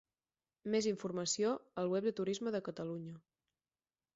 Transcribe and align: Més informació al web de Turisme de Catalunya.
Més 0.75 0.87
informació 0.91 1.51
al 1.81 1.91
web 1.93 2.07
de 2.09 2.15
Turisme 2.21 2.55
de 2.57 2.63
Catalunya. 2.69 3.15